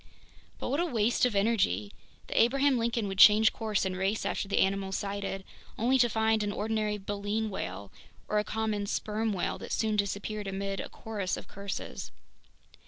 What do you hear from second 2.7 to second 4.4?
Lincoln would change course and race